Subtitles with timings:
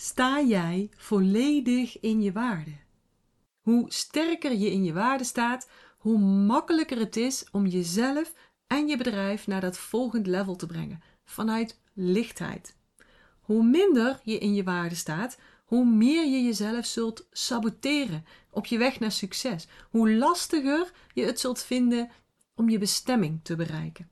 [0.00, 2.72] sta jij volledig in je waarde.
[3.60, 8.34] Hoe sterker je in je waarde staat, hoe makkelijker het is om jezelf
[8.66, 12.76] en je bedrijf naar dat volgende level te brengen vanuit lichtheid.
[13.40, 18.78] Hoe minder je in je waarde staat, hoe meer je jezelf zult saboteren op je
[18.78, 19.66] weg naar succes.
[19.90, 22.10] Hoe lastiger je het zult vinden
[22.54, 24.10] om je bestemming te bereiken.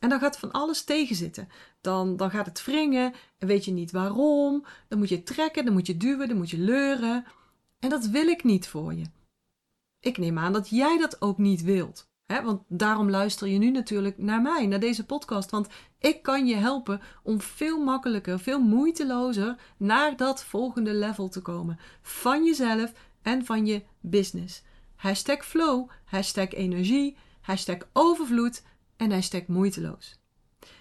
[0.00, 1.48] En dan gaat van alles tegenzitten.
[1.80, 4.64] Dan, dan gaat het wringen en weet je niet waarom.
[4.88, 7.24] Dan moet je trekken, dan moet je duwen, dan moet je leuren.
[7.78, 9.04] En dat wil ik niet voor je.
[10.00, 12.08] Ik neem aan dat jij dat ook niet wilt.
[12.26, 12.42] Hè?
[12.42, 15.50] Want daarom luister je nu natuurlijk naar mij, naar deze podcast.
[15.50, 15.68] Want
[15.98, 21.78] ik kan je helpen om veel makkelijker, veel moeitelozer naar dat volgende level te komen.
[22.02, 22.92] Van jezelf
[23.22, 24.62] en van je business.
[24.96, 28.62] Hashtag flow, hashtag energie, hashtag overvloed
[29.00, 30.18] en hashtag moeiteloos.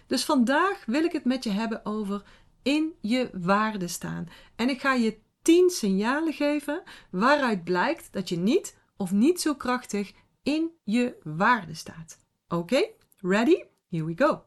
[0.08, 2.24] Dus vandaag wil ik het met je hebben over
[2.64, 4.28] in je waarde staan.
[4.56, 9.56] En ik ga je 10 signalen geven waaruit blijkt dat je niet of niet zo
[9.56, 10.12] krachtig
[10.44, 12.20] in je waarde staat.
[12.48, 13.64] Oké, ready?
[13.90, 14.44] Here we go.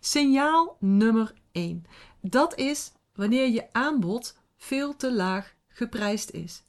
[0.00, 1.84] Signaal nummer 1.
[2.20, 6.62] Dat is wanneer je aanbod veel te laag geprijsd is.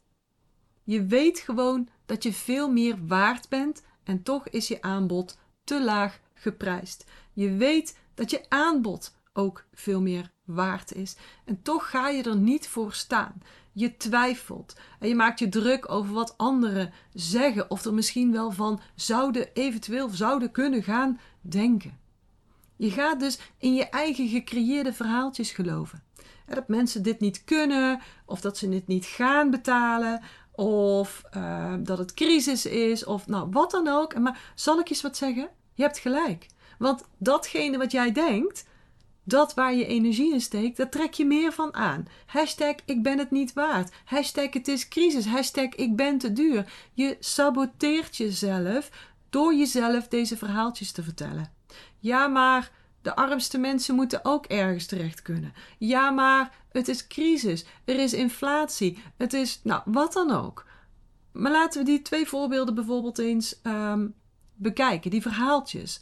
[0.82, 5.84] Je weet gewoon dat je veel meer waard bent en toch is je aanbod te
[5.84, 7.04] laag geprijsd.
[7.32, 11.16] Je weet dat je aanbod ook veel meer waard is.
[11.44, 13.42] En toch ga je er niet voor staan.
[13.72, 18.50] Je twijfelt en je maakt je druk over wat anderen zeggen of er misschien wel
[18.50, 21.98] van zouden, eventueel zouden kunnen gaan denken.
[22.76, 26.02] Je gaat dus in je eigen gecreëerde verhaaltjes geloven.
[26.46, 30.22] dat mensen dit niet kunnen, of dat ze dit niet gaan betalen,
[30.52, 34.18] of uh, dat het crisis is, of nou wat dan ook.
[34.18, 35.48] Maar zal ik eens wat zeggen?
[35.74, 36.46] Je hebt gelijk.
[36.78, 38.64] Want datgene wat jij denkt,
[39.24, 42.06] dat waar je energie in steekt, daar trek je meer van aan.
[42.26, 43.92] Hashtag ik ben het niet waard.
[44.04, 45.26] Hashtag het is crisis.
[45.26, 46.72] Hashtag ik ben te duur.
[46.92, 48.90] Je saboteert jezelf
[49.30, 51.52] door jezelf deze verhaaltjes te vertellen.
[51.98, 52.70] Ja, maar
[53.02, 55.52] de armste mensen moeten ook ergens terecht kunnen.
[55.78, 57.64] Ja, maar het is crisis.
[57.84, 59.02] Er is inflatie.
[59.16, 60.66] Het is, nou, wat dan ook.
[61.32, 64.14] Maar laten we die twee voorbeelden bijvoorbeeld eens um,
[64.54, 66.00] bekijken, die verhaaltjes.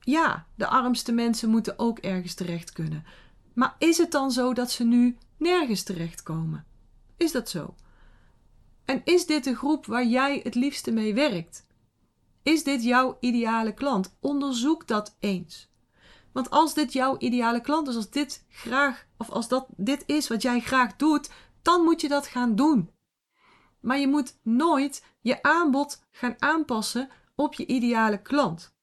[0.00, 3.04] Ja, de armste mensen moeten ook ergens terecht kunnen.
[3.54, 6.66] Maar is het dan zo dat ze nu nergens terechtkomen?
[7.16, 7.74] Is dat zo?
[8.84, 11.66] En is dit de groep waar jij het liefste mee werkt?
[12.42, 14.16] Is dit jouw ideale klant?
[14.20, 15.68] Onderzoek dat eens.
[16.32, 20.28] Want als dit jouw ideale klant is, als dit graag, of als dat dit is
[20.28, 21.30] wat jij graag doet,
[21.62, 22.90] dan moet je dat gaan doen.
[23.80, 28.74] Maar je moet nooit je aanbod gaan aanpassen op je ideale klant.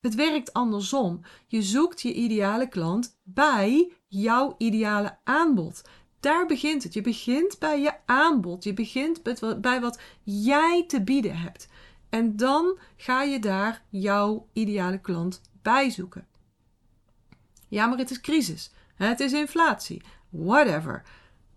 [0.00, 1.20] Het werkt andersom.
[1.46, 5.82] Je zoekt je ideale klant bij jouw ideale aanbod.
[6.20, 6.94] Daar begint het.
[6.94, 8.64] Je begint bij je aanbod.
[8.64, 9.22] Je begint
[9.60, 11.68] bij wat jij te bieden hebt.
[12.08, 16.26] En dan ga je daar jouw ideale klant bij zoeken.
[17.68, 18.72] Ja, maar het is crisis.
[18.94, 20.02] Het is inflatie.
[20.28, 21.02] Whatever.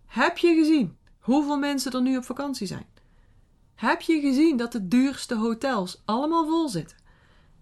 [0.05, 2.85] Heb je gezien hoeveel mensen er nu op vakantie zijn?
[3.75, 6.97] Heb je gezien dat de duurste hotels allemaal vol zitten?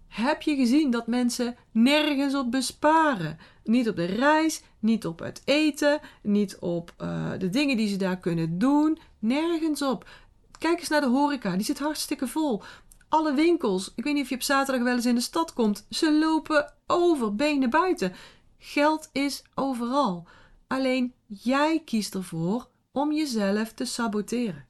[0.08, 3.38] Heb je gezien dat mensen nergens op besparen?
[3.64, 7.96] Niet op de reis, niet op het eten, niet op uh, de dingen die ze
[7.96, 8.98] daar kunnen doen.
[9.18, 10.08] Nergens op.
[10.58, 12.62] Kijk eens naar de horeca, die zit hartstikke vol.
[13.08, 15.86] Alle winkels, ik weet niet of je op zaterdag wel eens in de stad komt,
[15.90, 18.12] ze lopen over, benen buiten.
[18.58, 20.26] Geld is overal.
[20.66, 24.66] Alleen jij kiest ervoor om jezelf te saboteren.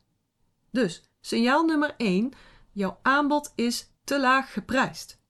[0.70, 2.32] Dus signaal nummer 1:
[2.72, 5.20] jouw aanbod is te laag geprijsd.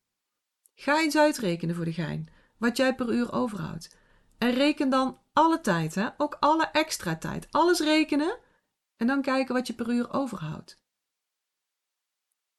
[0.74, 3.96] Ga eens uitrekenen voor de gein wat jij per uur overhoudt.
[4.38, 6.08] En reken dan alle tijd, hè?
[6.16, 7.46] ook alle extra tijd.
[7.50, 8.38] Alles rekenen
[8.96, 10.80] en dan kijken wat je per uur overhoudt.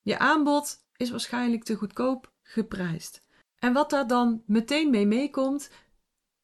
[0.02, 3.26] Je aanbod is waarschijnlijk te goedkoop geprijsd.
[3.56, 5.72] En wat daar dan meteen mee meekomt,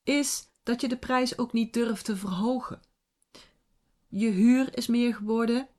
[0.04, 2.82] is dat je de prijs ook niet durft te verhogen.
[4.08, 5.70] Je huur is meer geworden,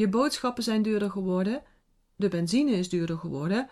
[0.00, 1.62] je boodschappen zijn duurder geworden,
[2.16, 3.70] de benzine is duurder geworden.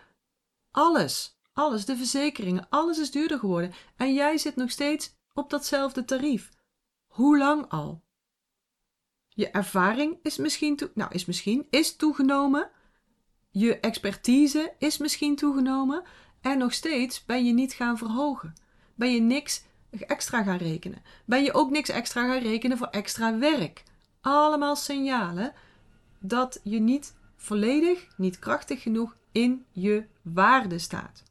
[0.70, 3.72] Alles, alles, de verzekeringen, alles is duurder geworden.
[3.96, 6.50] En jij zit nog steeds op datzelfde tarief.
[7.06, 8.02] Hoe lang al?
[9.28, 12.70] Je ervaring is misschien, nou, is misschien, is toegenomen.
[13.50, 16.02] Je expertise is misschien toegenomen.
[16.40, 18.54] En nog steeds ben je niet gaan verhogen.
[18.94, 21.02] Ben je niks extra gaan rekenen?
[21.24, 23.82] Ben je ook niks extra gaan rekenen voor extra werk?
[24.20, 25.54] Allemaal signalen
[26.20, 31.22] dat je niet volledig, niet krachtig genoeg in je waarde staat.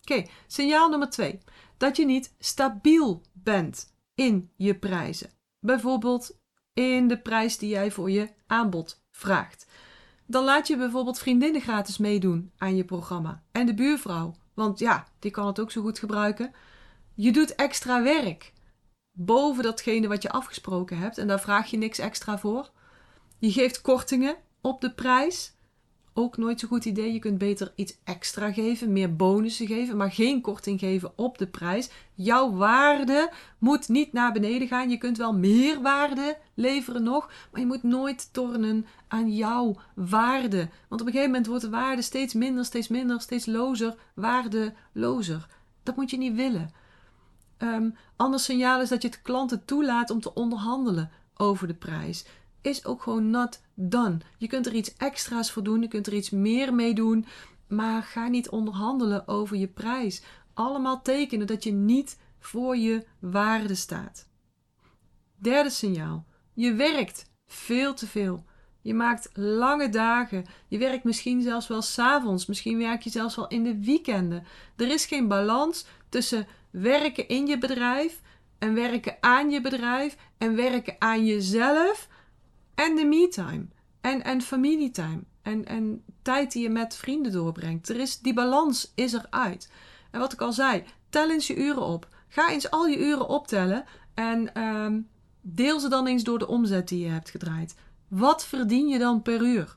[0.00, 1.38] Oké, signaal nummer twee.
[1.76, 5.30] Dat je niet stabiel bent in je prijzen.
[5.60, 6.38] Bijvoorbeeld
[6.72, 9.66] in de prijs die jij voor je aanbod vraagt.
[10.26, 13.42] Dan laat je bijvoorbeeld vriendinnen gratis meedoen aan je programma.
[13.52, 16.52] En de buurvrouw, want ja, die kan het ook zo goed gebruiken.
[17.14, 18.52] Je doet extra werk
[19.12, 22.70] boven datgene wat je afgesproken hebt en daar vraag je niks extra voor.
[23.42, 25.54] Je geeft kortingen op de prijs.
[26.14, 27.12] Ook nooit zo'n goed idee.
[27.12, 31.46] Je kunt beter iets extra geven, meer bonussen geven, maar geen korting geven op de
[31.46, 31.90] prijs.
[32.14, 34.90] Jouw waarde moet niet naar beneden gaan.
[34.90, 40.68] Je kunt wel meer waarde leveren nog, maar je moet nooit tornen aan jouw waarde.
[40.88, 45.46] Want op een gegeven moment wordt de waarde steeds minder, steeds minder, steeds lozer, waardelozer.
[45.82, 46.70] Dat moet je niet willen.
[47.58, 52.24] Um, ander signaal is dat je het klanten toelaat om te onderhandelen over de prijs.
[52.62, 54.18] Is ook gewoon not done.
[54.38, 57.26] Je kunt er iets extra's voor doen, je kunt er iets meer mee doen,
[57.68, 60.22] maar ga niet onderhandelen over je prijs.
[60.54, 64.28] Allemaal tekenen dat je niet voor je waarde staat.
[65.36, 66.26] Derde signaal.
[66.54, 68.44] Je werkt veel te veel.
[68.82, 70.44] Je maakt lange dagen.
[70.68, 72.46] Je werkt misschien zelfs wel s'avonds.
[72.46, 74.44] Misschien werk je zelfs wel in de weekenden.
[74.76, 78.20] Er is geen balans tussen werken in je bedrijf
[78.58, 82.08] en werken aan je bedrijf en werken aan jezelf
[82.82, 83.66] en de me-time
[84.00, 87.88] en, en familietime en, en tijd die je met vrienden doorbrengt.
[87.88, 89.70] Er is, die balans is eruit.
[90.10, 92.08] En wat ik al zei, tel eens je uren op.
[92.28, 93.84] Ga eens al je uren optellen
[94.14, 95.00] en ehm,
[95.40, 97.74] deel ze dan eens door de omzet die je hebt gedraaid.
[98.08, 99.76] Wat verdien je dan per uur?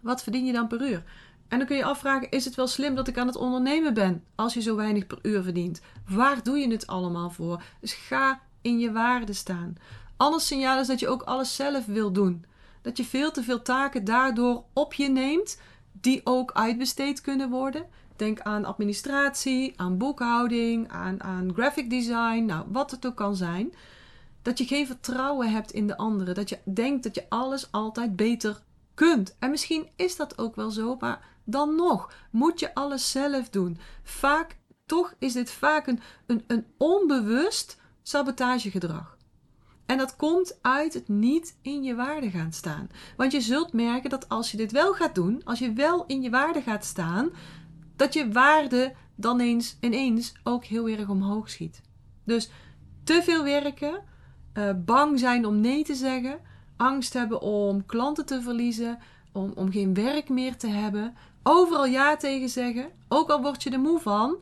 [0.00, 1.04] Wat verdien je dan per uur?
[1.48, 4.24] En dan kun je afvragen: is het wel slim dat ik aan het ondernemen ben
[4.34, 5.80] als je zo weinig per uur verdient?
[6.08, 7.62] Waar doe je het allemaal voor?
[7.80, 9.76] Dus ga in je waarde staan.
[10.16, 12.44] Ander signaal is dat je ook alles zelf wil doen.
[12.82, 15.60] Dat je veel te veel taken daardoor op je neemt,
[15.92, 17.86] die ook uitbesteed kunnen worden.
[18.16, 23.74] Denk aan administratie, aan boekhouding, aan, aan graphic design, nou wat het ook kan zijn.
[24.42, 26.34] Dat je geen vertrouwen hebt in de anderen.
[26.34, 28.62] Dat je denkt dat je alles altijd beter
[28.94, 29.36] kunt.
[29.38, 33.78] En misschien is dat ook wel zo, maar dan nog moet je alles zelf doen.
[34.02, 39.13] Vaak, toch is dit vaak een, een, een onbewust sabotagegedrag.
[39.86, 42.88] En dat komt uit het niet in je waarde gaan staan.
[43.16, 46.22] Want je zult merken dat als je dit wel gaat doen, als je wel in
[46.22, 47.30] je waarde gaat staan,
[47.96, 51.80] dat je waarde dan eens ineens ook heel erg omhoog schiet.
[52.24, 52.50] Dus
[53.04, 54.02] te veel werken,
[54.54, 56.40] uh, bang zijn om nee te zeggen,
[56.76, 58.98] angst hebben om klanten te verliezen,
[59.32, 63.70] om, om geen werk meer te hebben, overal ja tegen zeggen, ook al word je
[63.70, 64.36] er moe van,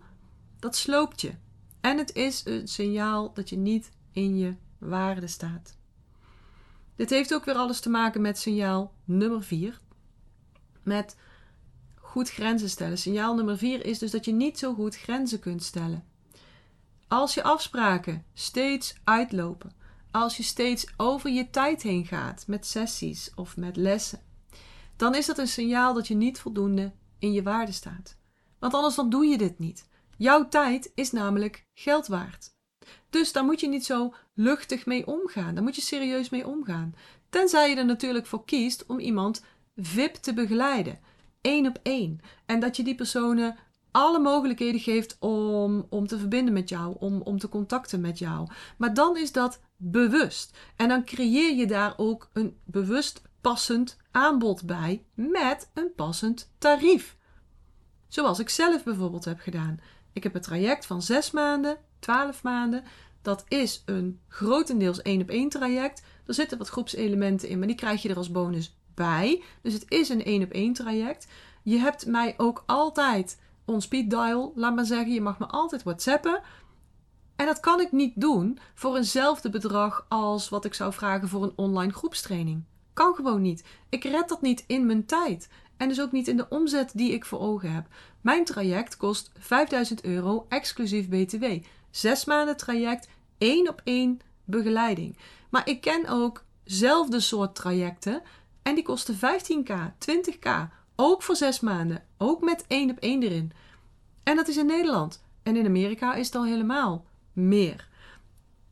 [0.58, 1.32] dat sloopt je.
[1.80, 4.54] En het is een signaal dat je niet in je
[4.88, 5.76] waarde staat.
[6.96, 9.80] Dit heeft ook weer alles te maken met signaal nummer 4.
[10.82, 11.16] Met
[11.94, 12.98] goed grenzen stellen.
[12.98, 16.04] Signaal nummer 4 is dus dat je niet zo goed grenzen kunt stellen.
[17.08, 19.72] Als je afspraken steeds uitlopen,
[20.10, 24.20] als je steeds over je tijd heen gaat met sessies of met lessen,
[24.96, 28.16] dan is dat een signaal dat je niet voldoende in je waarde staat.
[28.58, 29.88] Want anders dan doe je dit niet.
[30.16, 32.54] Jouw tijd is namelijk geld waard.
[33.10, 35.54] Dus daar moet je niet zo luchtig mee omgaan.
[35.54, 36.94] Daar moet je serieus mee omgaan.
[37.28, 39.44] Tenzij je er natuurlijk voor kiest om iemand
[39.76, 40.98] VIP te begeleiden.
[41.40, 42.20] één op één.
[42.46, 43.56] En dat je die personen
[43.90, 48.48] alle mogelijkheden geeft om, om te verbinden met jou, om, om te contacten met jou.
[48.76, 50.58] Maar dan is dat bewust.
[50.76, 57.16] En dan creëer je daar ook een bewust passend aanbod bij met een passend tarief.
[58.08, 59.80] Zoals ik zelf bijvoorbeeld heb gedaan.
[60.12, 62.84] Ik heb een traject van 6 maanden, 12 maanden.
[63.22, 66.02] Dat is een grotendeels één op één traject.
[66.26, 69.42] Er zitten wat groepselementen in, maar die krijg je er als bonus bij.
[69.62, 71.26] Dus het is een één op één traject.
[71.62, 75.12] Je hebt mij ook altijd on speed dial, laat maar zeggen.
[75.12, 76.40] Je mag me altijd WhatsAppen.
[77.36, 81.42] En dat kan ik niet doen voor eenzelfde bedrag als wat ik zou vragen voor
[81.42, 82.64] een online groepstraining.
[82.92, 83.64] Kan gewoon niet.
[83.88, 85.48] Ik red dat niet in mijn tijd.
[85.76, 87.86] En dus ook niet in de omzet die ik voor ogen heb.
[88.22, 91.44] Mijn traject kost 5000 euro exclusief BTW.
[91.90, 95.16] Zes maanden traject, één op één begeleiding.
[95.50, 98.22] Maar ik ken ook zelfde soort trajecten
[98.62, 99.72] en die kosten 15k,
[100.10, 100.50] 20k.
[100.96, 102.04] Ook voor zes maanden.
[102.18, 103.52] Ook met één op één erin.
[104.22, 105.22] En dat is in Nederland.
[105.42, 107.88] En in Amerika is het al helemaal meer.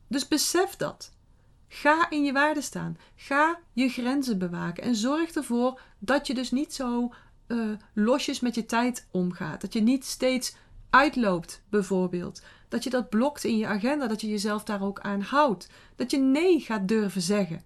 [0.07, 1.11] Dus besef dat.
[1.67, 2.97] Ga in je waarde staan.
[3.15, 4.83] Ga je grenzen bewaken.
[4.83, 7.13] En zorg ervoor dat je dus niet zo
[7.51, 9.61] uh, losjes met je tijd omgaat.
[9.61, 10.55] Dat je niet steeds
[10.89, 12.41] uitloopt, bijvoorbeeld.
[12.67, 14.07] Dat je dat blokt in je agenda.
[14.07, 15.69] Dat je jezelf daar ook aan houdt.
[15.95, 17.61] Dat je nee gaat durven zeggen.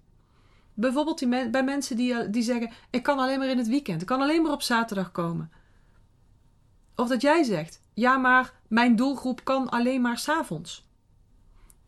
[0.74, 4.00] Bijvoorbeeld bij mensen die, eh, die zeggen: Ik kan alleen maar in het weekend.
[4.00, 5.50] Ik kan alleen maar op zaterdag komen.
[6.96, 10.88] Of dat jij zegt: Ja, maar mijn doelgroep kan alleen maar s'avonds.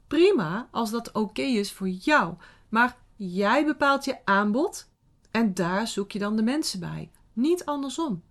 [0.07, 2.35] Prima als dat oké is voor jou.
[2.69, 4.89] Maar jij bepaalt je aanbod
[5.31, 7.11] en daar zoek je dan de mensen bij.
[7.39, 8.23] Niet andersom.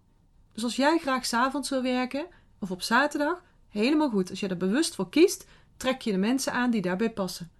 [0.53, 2.25] Dus als jij graag s'avonds wil werken
[2.59, 4.29] of op zaterdag, helemaal goed.
[4.29, 5.47] Als je er bewust voor kiest,
[5.77, 7.51] trek je de mensen aan die daarbij passen.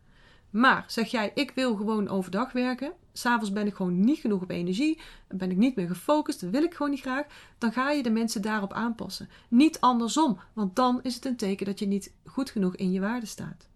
[0.50, 4.50] Maar zeg jij, ik wil gewoon overdag werken, s'avonds ben ik gewoon niet genoeg op
[4.50, 7.26] energie, ben ik niet meer gefocust, dat wil ik gewoon niet graag,
[7.58, 9.30] dan ga je de mensen daarop aanpassen.
[9.50, 13.00] Niet andersom, want dan is het een teken dat je niet goed genoeg in je
[13.00, 13.68] waarde staat.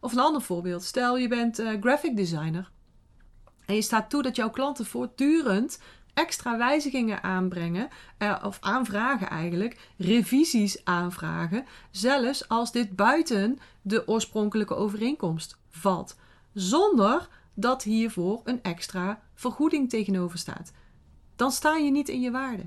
[0.00, 2.70] Of een ander voorbeeld, stel je bent uh, graphic designer
[3.68, 5.78] en je staat toe dat jouw klanten voortdurend
[6.18, 14.74] extra wijzigingen aanbrengen, eh, of aanvragen eigenlijk, revisies aanvragen, zelfs als dit buiten de oorspronkelijke
[14.74, 16.16] overeenkomst valt,
[16.52, 20.72] zonder dat hiervoor een extra vergoeding tegenover staat.
[21.36, 22.66] Dan sta je niet in je waarde.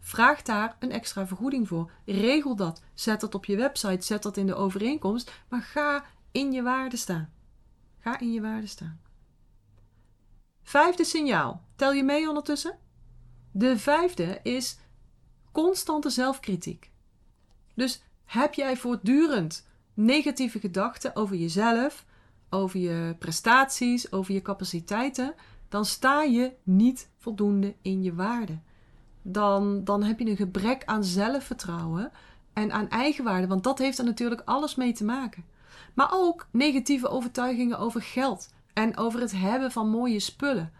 [0.00, 1.90] Vraag daar een extra vergoeding voor.
[2.04, 2.82] Regel dat.
[2.94, 4.06] Zet dat op je website.
[4.06, 5.32] Zet dat in de overeenkomst.
[5.48, 7.30] Maar ga in je waarde staan.
[7.98, 9.00] Ga in je waarde staan.
[10.66, 11.62] Vijfde signaal.
[11.76, 12.78] Tel je mee ondertussen?
[13.50, 14.78] De vijfde is
[15.52, 16.90] constante zelfkritiek.
[17.74, 22.04] Dus heb jij voortdurend negatieve gedachten over jezelf,
[22.50, 25.34] over je prestaties, over je capaciteiten,
[25.68, 28.58] dan sta je niet voldoende in je waarde.
[29.22, 32.12] Dan, dan heb je een gebrek aan zelfvertrouwen
[32.52, 35.44] en aan eigenwaarde, want dat heeft er natuurlijk alles mee te maken.
[35.94, 40.72] Maar ook negatieve overtuigingen over geld en over het hebben van mooie spullen.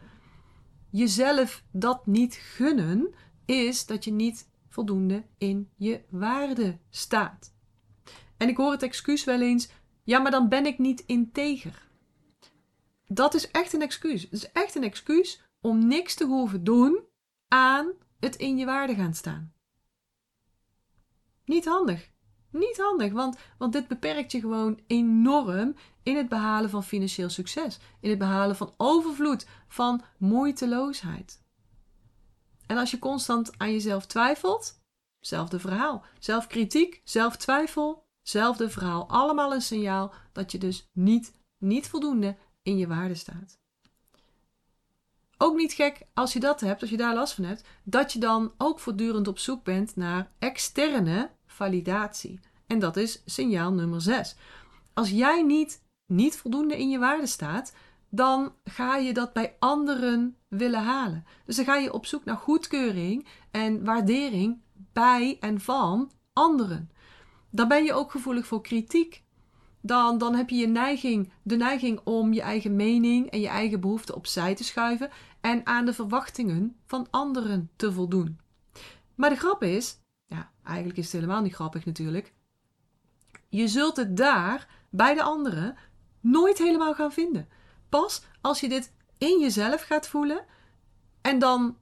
[0.91, 7.55] Jezelf dat niet gunnen is dat je niet voldoende in je waarde staat.
[8.37, 9.69] En ik hoor het excuus wel eens:
[10.05, 11.89] ja, maar dan ben ik niet integer.
[13.07, 14.23] Dat is echt een excuus.
[14.23, 17.01] Het is echt een excuus om niks te hoeven doen
[17.49, 19.53] aan het in je waarde gaan staan.
[21.45, 22.11] Niet handig.
[22.51, 25.75] Niet handig, want, want dit beperkt je gewoon enorm
[26.07, 31.43] in het behalen van financieel succes, in het behalen van overvloed, van moeiteloosheid.
[32.67, 34.81] En als je constant aan jezelf twijfelt,
[35.21, 36.05] zelfde verhaal.
[36.19, 39.09] Zelfkritiek, zelftwijfel, zelfde verhaal.
[39.09, 43.59] Allemaal een signaal dat je dus niet, niet voldoende in je waarde staat.
[45.39, 48.19] Ook niet gek als je dat hebt, als je daar last van hebt, dat je
[48.19, 52.41] dan ook voortdurend op zoek bent naar externe validatie.
[52.67, 54.37] En dat is signaal nummer 6.
[54.95, 57.75] Als jij niet, niet voldoende in je waarde staat,
[58.09, 61.25] dan ga je dat bij anderen willen halen.
[61.45, 64.61] Dus dan ga je op zoek naar goedkeuring en waardering
[64.93, 66.91] bij en van anderen.
[67.51, 69.25] Dan ben je ook gevoelig voor kritiek.
[69.81, 73.81] Dan, dan heb je, je neiging, de neiging om je eigen mening en je eigen
[73.81, 75.11] behoeften opzij te schuiven
[75.41, 78.39] en aan de verwachtingen van anderen te voldoen.
[79.15, 82.35] Maar de grap is, ja, eigenlijk is het helemaal niet grappig natuurlijk.
[83.49, 85.77] Je zult het daar bij de anderen
[86.31, 87.49] nooit helemaal gaan vinden.
[87.89, 90.45] Pas als je dit in jezelf gaat voelen
[91.21, 91.77] en dan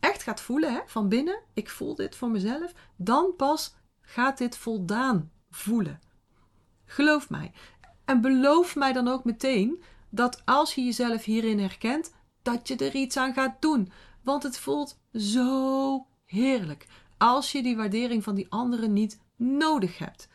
[0.00, 4.56] echt gaat voelen hè, van binnen, ik voel dit voor mezelf, dan pas gaat dit
[4.56, 6.00] voldaan voelen.
[6.84, 7.52] Geloof mij.
[8.04, 12.94] En beloof mij dan ook meteen dat als je jezelf hierin herkent, dat je er
[12.94, 13.92] iets aan gaat doen.
[14.22, 16.86] Want het voelt zo heerlijk
[17.18, 20.28] als je die waardering van die anderen niet nodig hebt.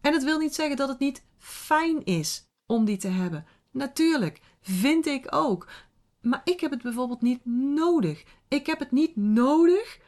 [0.00, 3.46] En het wil niet zeggen dat het niet fijn is om die te hebben.
[3.70, 5.68] Natuurlijk, vind ik ook.
[6.20, 7.44] Maar ik heb het bijvoorbeeld niet
[7.74, 8.24] nodig.
[8.48, 10.00] Ik heb het niet nodig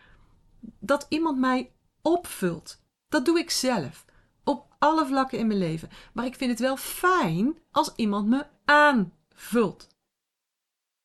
[0.61, 1.73] dat iemand mij
[2.03, 2.81] opvult.
[3.09, 4.05] Dat doe ik zelf.
[4.45, 5.89] Op alle vlakken in mijn leven.
[6.13, 9.89] Maar ik vind het wel fijn als iemand me aanvult.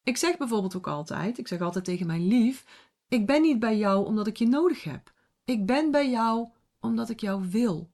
[0.04, 2.66] Ik zeg bijvoorbeeld ook altijd, ik zeg altijd tegen mijn lief,
[3.08, 5.14] ik ben niet bij jou omdat ik je nodig heb.
[5.46, 7.92] Ik ben bij jou omdat ik jou wil.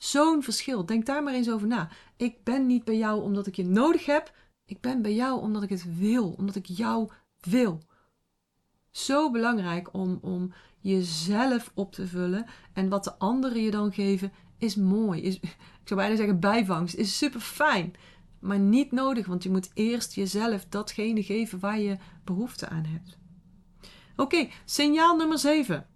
[0.00, 0.86] Zo'n verschil.
[0.86, 1.88] Denk daar maar eens over na.
[2.16, 4.34] Ik ben niet bij jou omdat ik je nodig heb.
[4.64, 7.82] Ik ben bij jou omdat ik het wil, omdat ik jou wil.
[8.90, 12.46] Zo belangrijk om, om jezelf op te vullen.
[12.72, 15.22] En wat de anderen je dan geven, is mooi.
[15.22, 16.94] Is, ik zou bijna zeggen bijvangst.
[16.94, 17.92] Is super fijn.
[18.38, 23.18] Maar niet nodig, want je moet eerst jezelf datgene geven waar je behoefte aan hebt.
[24.16, 25.86] Oké, signaal nummer 7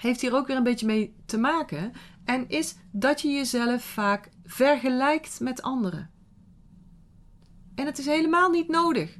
[0.00, 1.92] heeft hier ook weer een beetje mee te maken.
[2.28, 6.10] En is dat je jezelf vaak vergelijkt met anderen.
[7.74, 9.18] En het is helemaal niet nodig.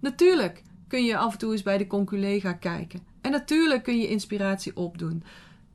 [0.00, 3.06] Natuurlijk kun je af en toe eens bij de conculega kijken.
[3.20, 5.24] En natuurlijk kun je inspiratie opdoen.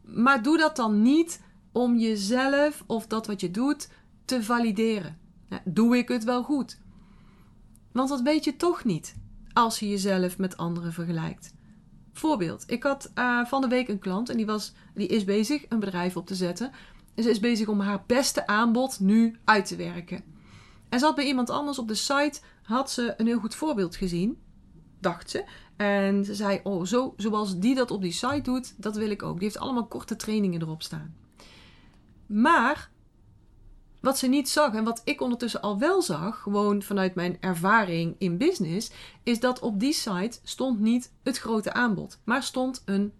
[0.01, 3.89] Maar doe dat dan niet om jezelf of dat wat je doet
[4.25, 5.17] te valideren.
[5.63, 6.79] Doe ik het wel goed?
[7.91, 9.15] Want dat weet je toch niet
[9.53, 11.53] als je jezelf met anderen vergelijkt.
[12.13, 15.65] Voorbeeld, ik had uh, van de week een klant en die, was, die is bezig
[15.69, 16.71] een bedrijf op te zetten.
[17.15, 20.23] En ze is bezig om haar beste aanbod nu uit te werken.
[20.89, 23.95] En ze had bij iemand anders op de site had ze een heel goed voorbeeld
[23.95, 24.37] gezien,
[24.99, 25.45] dacht ze.
[25.75, 29.23] En ze zei: Oh, zo, zoals die dat op die site doet, dat wil ik
[29.23, 29.33] ook.
[29.33, 31.15] Die heeft allemaal korte trainingen erop staan.
[32.25, 32.91] Maar
[34.03, 38.15] wat ze niet zag en wat ik ondertussen al wel zag, gewoon vanuit mijn ervaring
[38.17, 38.91] in business,
[39.23, 43.13] is dat op die site stond niet het grote aanbod, maar stond een,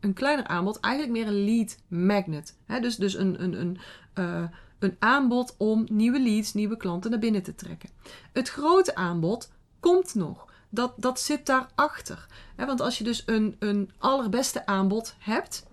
[0.00, 2.56] een kleiner aanbod, eigenlijk meer een lead magnet.
[2.80, 3.78] dus dus een, een, een,
[4.18, 4.44] uh,
[4.78, 7.88] een aanbod om nieuwe leads, nieuwe klanten naar binnen te trekken.
[8.32, 10.46] Het grote aanbod komt nog.
[10.68, 12.26] Dat, dat zit daarachter.
[12.56, 15.66] He, want als je dus een, een allerbeste aanbod hebt,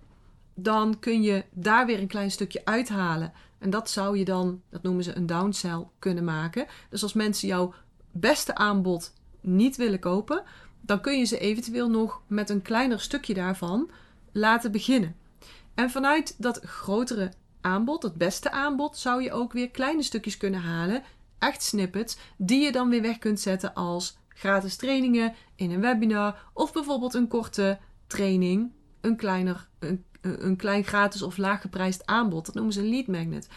[0.62, 3.34] dan kun je daar weer een klein stukje uithalen.
[3.58, 6.66] En dat zou je dan, dat noemen ze een downsell, kunnen maken.
[6.90, 7.74] Dus als mensen jouw
[8.12, 10.44] beste aanbod niet willen kopen,
[10.82, 13.90] dan kun je ze eventueel nog met een kleiner stukje daarvan
[14.32, 15.16] laten beginnen.
[15.74, 20.62] En vanuit dat grotere aanbod, het beste aanbod, zou je ook weer kleine stukjes kunnen
[20.62, 21.04] halen,
[21.40, 26.50] echt snippets, die je dan weer weg kunt zetten als gratis trainingen in een webinar
[26.54, 32.46] of bijvoorbeeld een korte training, een kleiner, een, een klein gratis of laaggeprijsd aanbod.
[32.46, 33.48] Dat noemen ze een lead magnet.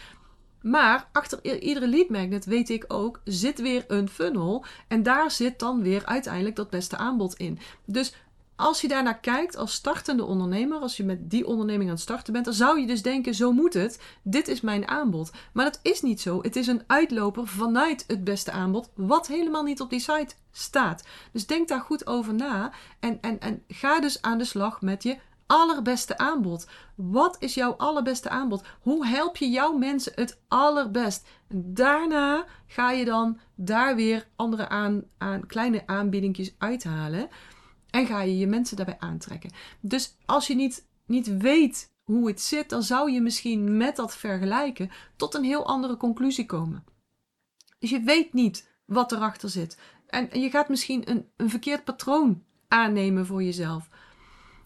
[0.61, 4.65] Maar achter iedere lead magnet, weet ik ook, zit weer een funnel.
[4.87, 7.59] En daar zit dan weer uiteindelijk dat beste aanbod in.
[7.85, 8.13] Dus
[8.55, 12.33] als je daarnaar kijkt als startende ondernemer, als je met die onderneming aan het starten
[12.33, 13.99] bent, dan zou je dus denken: zo moet het.
[14.21, 15.31] Dit is mijn aanbod.
[15.53, 16.41] Maar dat is niet zo.
[16.41, 21.03] Het is een uitloper vanuit het beste aanbod, wat helemaal niet op die site staat.
[21.31, 25.03] Dus denk daar goed over na en, en, en ga dus aan de slag met
[25.03, 25.17] je
[25.53, 26.67] allerbeste aanbod.
[26.95, 28.63] Wat is jouw allerbeste aanbod?
[28.81, 31.27] Hoe help je jouw mensen het allerbest?
[31.55, 37.29] daarna ga je dan daar weer andere aan, aan kleine aanbiedingjes uithalen.
[37.89, 39.51] En ga je je mensen daarbij aantrekken.
[39.79, 44.15] Dus als je niet, niet weet hoe het zit, dan zou je misschien met dat
[44.15, 46.83] vergelijken tot een heel andere conclusie komen.
[47.79, 49.77] Dus je weet niet wat erachter zit.
[50.07, 53.89] En je gaat misschien een, een verkeerd patroon aannemen voor jezelf.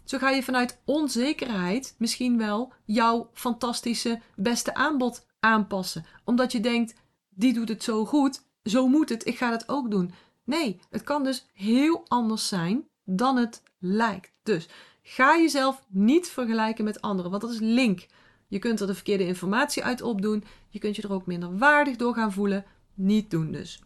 [0.07, 6.05] Zo ga je vanuit onzekerheid misschien wel jouw fantastische beste aanbod aanpassen.
[6.23, 6.93] Omdat je denkt,
[7.29, 10.11] die doet het zo goed, zo moet het, ik ga het ook doen.
[10.43, 14.33] Nee, het kan dus heel anders zijn dan het lijkt.
[14.43, 14.67] Dus
[15.01, 18.05] ga jezelf niet vergelijken met anderen, want dat is link.
[18.47, 20.43] Je kunt er de verkeerde informatie uit opdoen.
[20.69, 22.65] Je kunt je er ook minder waardig door gaan voelen.
[22.93, 23.81] Niet doen dus.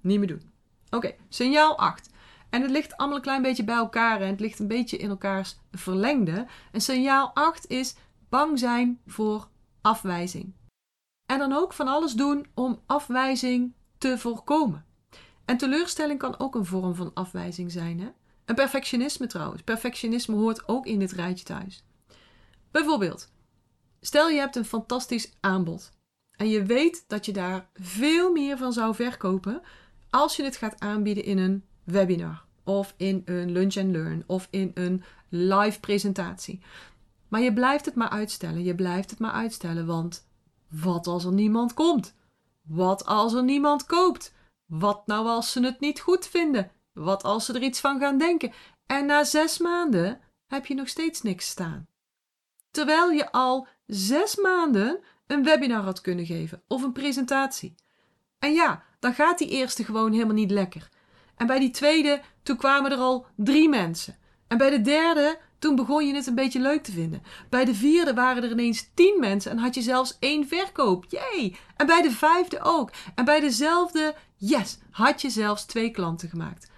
[0.00, 0.50] Niet meer doen.
[0.90, 2.09] Oké, signaal 8.
[2.50, 5.10] En het ligt allemaal een klein beetje bij elkaar en het ligt een beetje in
[5.10, 6.46] elkaars verlengde.
[6.72, 7.94] En signaal 8 is
[8.28, 9.48] bang zijn voor
[9.80, 10.52] afwijzing.
[11.26, 14.84] En dan ook van alles doen om afwijzing te voorkomen.
[15.44, 18.00] En teleurstelling kan ook een vorm van afwijzing zijn.
[18.00, 18.08] Hè?
[18.44, 19.62] En perfectionisme trouwens.
[19.62, 21.84] Perfectionisme hoort ook in dit rijtje thuis.
[22.70, 23.32] Bijvoorbeeld,
[24.00, 25.92] stel je hebt een fantastisch aanbod.
[26.36, 29.62] En je weet dat je daar veel meer van zou verkopen
[30.10, 34.48] als je het gaat aanbieden in een webinar of in een lunch and learn of
[34.50, 36.60] in een live presentatie.
[37.28, 40.26] Maar je blijft het maar uitstellen, je blijft het maar uitstellen, want
[40.68, 42.14] wat als er niemand komt?
[42.62, 44.32] Wat als er niemand koopt?
[44.66, 46.70] Wat nou als ze het niet goed vinden?
[46.92, 48.52] Wat als ze er iets van gaan denken?
[48.86, 51.88] En na zes maanden heb je nog steeds niks staan.
[52.70, 57.74] Terwijl je al zes maanden een webinar had kunnen geven of een presentatie.
[58.38, 60.88] En ja, dan gaat die eerste gewoon helemaal niet lekker.
[61.40, 64.16] En bij die tweede, toen kwamen er al drie mensen.
[64.48, 67.22] En bij de derde, toen begon je het een beetje leuk te vinden.
[67.48, 71.04] Bij de vierde waren er ineens tien mensen en had je zelfs één verkoop.
[71.08, 71.56] Jee!
[71.76, 72.90] En bij de vijfde ook.
[73.14, 76.70] En bij dezelfde, yes, had je zelfs twee klanten gemaakt.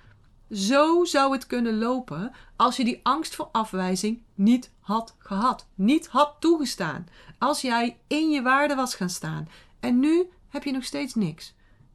[0.51, 6.07] Zo zou het kunnen lopen als je die angst voor afwijzing niet had gehad, niet
[6.07, 7.07] had toegestaan.
[7.39, 9.49] Als jij in je waarde was gaan staan.
[9.81, 11.55] En nu heb je nog steeds niks.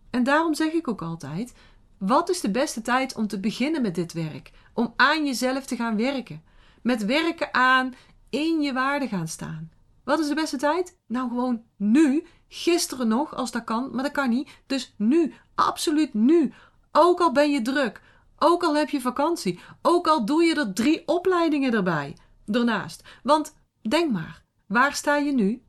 [0.09, 1.53] En daarom zeg ik ook altijd:
[1.99, 4.51] wat is de beste tijd om te beginnen met dit werk?
[4.73, 6.43] Om aan jezelf te gaan werken.
[6.81, 7.93] Met werken aan
[8.29, 9.71] in je waarde gaan staan.
[10.03, 10.97] Wat is de beste tijd?
[11.07, 12.25] Nou, gewoon nu.
[12.47, 14.49] Gisteren nog, als dat kan, maar dat kan niet.
[14.65, 16.53] Dus nu, absoluut nu.
[16.91, 18.01] Ook al ben je druk,
[18.37, 23.03] ook al heb je vakantie, ook al doe je er drie opleidingen erbij, ernaast.
[23.23, 23.55] Want
[23.89, 25.63] denk maar, waar sta je nu?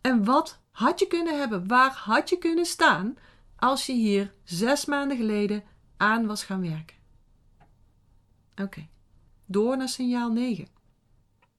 [0.00, 1.68] En wat had je kunnen hebben?
[1.68, 3.16] Waar had je kunnen staan
[3.58, 5.64] als je hier zes maanden geleden
[5.96, 6.96] aan was gaan werken?
[8.62, 8.88] Oké,
[9.46, 10.66] door naar signaal 9.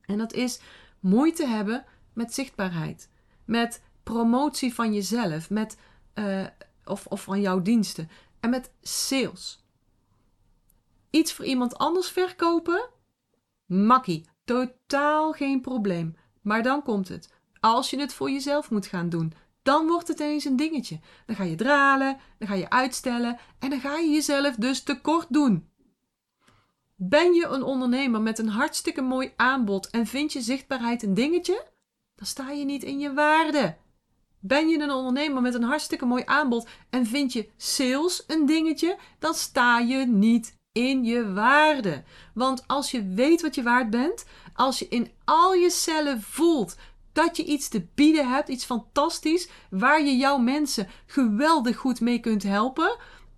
[0.01, 0.59] En dat is
[0.99, 3.09] moeite hebben met zichtbaarheid,
[3.45, 5.77] met promotie van jezelf, met,
[6.15, 6.47] uh,
[6.85, 8.09] of, of van jouw diensten
[8.39, 9.63] en met sales.
[11.09, 12.89] Iets voor iemand anders verkopen?
[13.65, 16.15] Makkie, totaal geen probleem.
[16.41, 17.33] Maar dan komt het.
[17.59, 20.99] Als je het voor jezelf moet gaan doen, dan wordt het eens een dingetje.
[21.25, 25.27] Dan ga je dralen, dan ga je uitstellen en dan ga je jezelf dus tekort
[25.29, 25.69] doen.
[26.95, 31.65] Ben je een ondernemer met een hartstikke mooi aanbod en vind je zichtbaarheid een dingetje?
[32.15, 33.77] Dan sta je niet in je waarde.
[34.39, 38.97] Ben je een ondernemer met een hartstikke mooi aanbod en vind je sales een dingetje?
[39.19, 42.03] Dan sta je niet in je waarde.
[42.33, 46.75] Want als je weet wat je waard bent, als je in al je cellen voelt
[47.25, 52.19] dat je iets te bieden hebt, iets fantastisch, waar je jouw mensen geweldig goed mee
[52.19, 52.97] kunt helpen,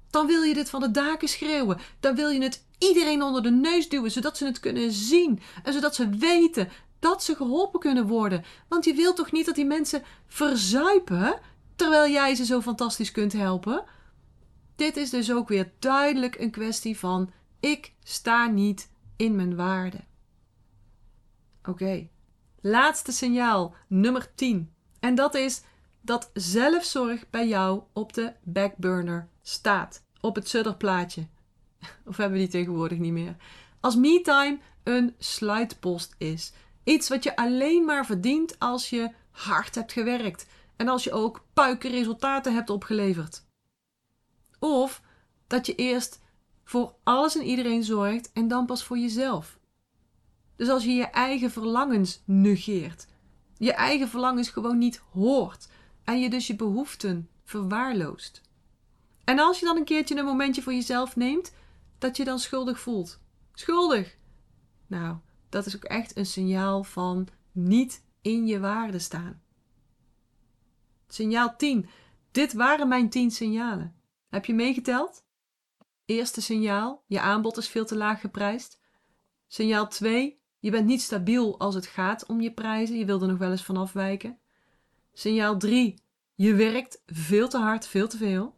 [0.10, 1.80] dan wil je dit van de daken schreeuwen.
[2.00, 5.74] Dan wil je het iedereen onder de neus duwen, zodat ze het kunnen zien en
[5.74, 8.44] zodat ze weten dat ze geholpen kunnen worden.
[8.68, 11.40] Want je wilt toch niet dat die mensen verzuipen
[11.76, 13.84] terwijl jij ze zo fantastisch kunt helpen?
[14.76, 20.00] Dit is dus ook weer duidelijk een kwestie van ik sta niet in mijn waarde.
[21.64, 22.10] Oké,
[22.62, 24.74] laatste signaal, nummer 10.
[25.00, 25.62] En dat is
[26.02, 30.04] dat zelfzorg bij jou op de backburner staat.
[30.22, 31.28] Op het sudderplaatje.
[32.10, 33.36] Of hebben we die tegenwoordig niet meer?
[33.80, 36.54] Als me-time een sluitpost is.
[36.84, 40.46] Iets wat je alleen maar verdient als je hard hebt gewerkt.
[40.76, 43.46] En als je ook puiken resultaten hebt opgeleverd.
[44.60, 45.02] Of
[45.48, 46.22] dat je eerst
[46.64, 49.60] voor alles en iedereen zorgt en dan pas voor jezelf.
[50.62, 53.08] Dus als je je eigen verlangens negeert,
[53.58, 55.68] je eigen verlangens gewoon niet hoort
[56.04, 58.42] en je dus je behoeften verwaarloost.
[59.24, 61.54] En als je dan een keertje een momentje voor jezelf neemt,
[61.98, 63.20] dat je dan schuldig voelt.
[63.54, 64.18] Schuldig!
[64.88, 65.18] Nou,
[65.50, 69.42] dat is ook echt een signaal van niet in je waarde staan.
[71.08, 71.90] Signaal 10.
[72.32, 73.96] Dit waren mijn 10 signalen.
[74.30, 75.24] Heb je meegeteld?
[76.06, 78.80] Eerste signaal: je aanbod is veel te laag geprijsd.
[79.48, 83.28] Signaal 2: je bent niet stabiel als het gaat om je prijzen, je wil er
[83.28, 84.40] nog wel eens van afwijken.
[85.14, 86.04] Signaal 3:
[86.36, 88.56] je werkt veel te hard, veel te veel.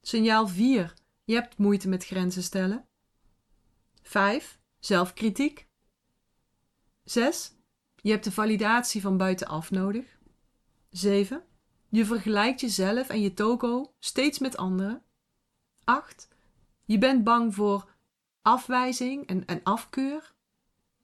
[0.00, 2.88] Signaal 4: je hebt moeite met grenzen stellen.
[4.02, 4.60] 5.
[4.78, 5.68] Zelfkritiek.
[7.04, 7.52] 6.
[7.96, 10.18] Je hebt de validatie van buitenaf nodig.
[10.88, 11.44] 7.
[11.88, 15.02] Je vergelijkt jezelf en je toko steeds met anderen.
[15.84, 16.28] 8.
[16.84, 17.94] Je bent bang voor
[18.42, 20.34] afwijzing en, en afkeur.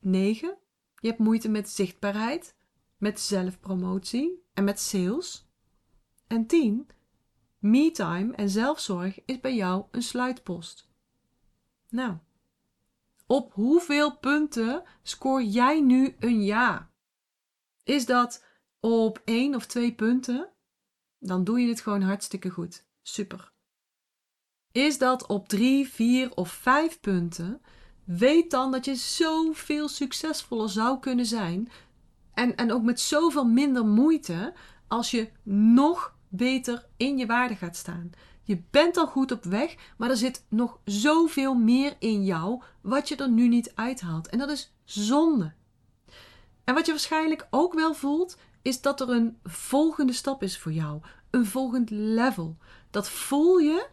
[0.06, 0.58] 9.
[1.00, 2.56] Je hebt moeite met zichtbaarheid,
[2.96, 5.48] met zelfpromotie en met sales.
[6.26, 6.88] En 10.
[7.58, 10.88] Me-time en zelfzorg is bij jou een sluitpost.
[11.88, 12.16] Nou,
[13.26, 16.90] op hoeveel punten scoor jij nu een ja?
[17.84, 18.44] Is dat
[18.80, 20.50] op één of twee punten?
[21.18, 22.86] Dan doe je het gewoon hartstikke goed.
[23.02, 23.52] Super.
[24.72, 27.60] Is dat op drie, vier of vijf punten?
[28.06, 31.68] Weet dan dat je zoveel succesvoller zou kunnen zijn.
[32.34, 34.54] En, en ook met zoveel minder moeite
[34.88, 38.10] als je nog beter in je waarde gaat staan.
[38.42, 43.08] Je bent al goed op weg, maar er zit nog zoveel meer in jou wat
[43.08, 44.28] je er nu niet uithaalt.
[44.28, 45.52] En dat is zonde.
[46.64, 50.72] En wat je waarschijnlijk ook wel voelt, is dat er een volgende stap is voor
[50.72, 51.00] jou.
[51.30, 52.56] Een volgend level.
[52.90, 53.88] Dat voel je,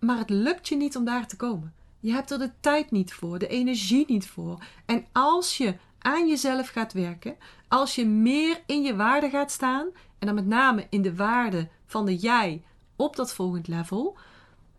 [0.00, 1.74] maar het lukt je niet om daar te komen.
[2.00, 4.64] Je hebt er de tijd niet voor, de energie niet voor.
[4.86, 7.36] En als je aan jezelf gaat werken,
[7.68, 11.68] als je meer in je waarde gaat staan, en dan met name in de waarde
[11.86, 12.62] van de jij
[12.96, 14.16] op dat volgend level,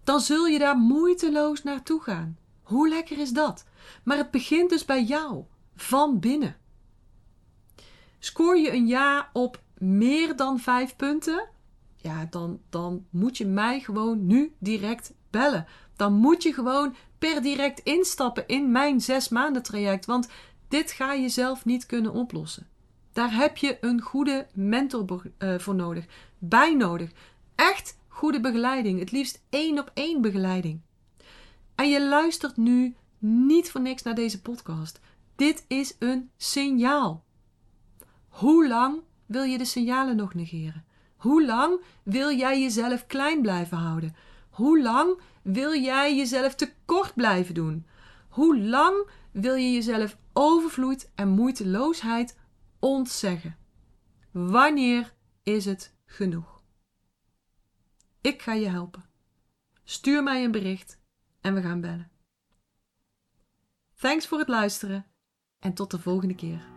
[0.03, 2.38] dan zul je daar moeiteloos naartoe gaan.
[2.62, 3.65] Hoe lekker is dat?
[4.03, 5.43] Maar het begint dus bij jou,
[5.75, 6.58] van binnen.
[8.19, 11.47] Scoor je een ja op meer dan vijf punten?
[11.95, 15.67] Ja, dan, dan moet je mij gewoon nu direct bellen.
[15.97, 20.05] Dan moet je gewoon per direct instappen in mijn zes maanden traject.
[20.05, 20.27] Want
[20.67, 22.67] dit ga je zelf niet kunnen oplossen.
[23.13, 26.05] Daar heb je een goede mentor uh, voor nodig,
[26.38, 27.12] bij nodig.
[27.55, 30.81] Echt goede begeleiding, het liefst één op één begeleiding.
[31.75, 34.99] En je luistert nu niet voor niks naar deze podcast.
[35.36, 37.23] Dit is een signaal.
[38.27, 40.86] Hoe lang wil je de signalen nog negeren?
[41.17, 44.15] Hoe lang wil jij jezelf klein blijven houden?
[44.49, 45.19] Hoe lang
[45.53, 47.88] wil jij jezelf tekort blijven doen?
[48.29, 52.38] Hoe lang wil je jezelf overvloed en moeiteloosheid
[52.79, 53.57] ontzeggen?
[54.31, 56.62] Wanneer is het genoeg?
[58.21, 59.05] Ik ga je helpen.
[59.83, 60.99] Stuur mij een bericht
[61.41, 62.12] en we gaan bellen.
[63.95, 65.05] Thanks voor het luisteren
[65.60, 66.76] en tot de volgende keer.